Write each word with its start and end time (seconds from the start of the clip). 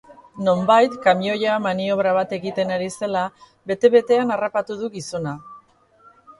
Nonbait, 0.45 0.95
kamioia 1.03 1.57
maniobra 1.65 2.15
bat 2.19 2.33
egiten 2.39 2.73
ari 2.79 2.89
zela, 2.95 3.23
bete-betean 3.73 4.37
harrapatu 4.39 4.81
du 4.83 4.93
gizona. 4.99 5.39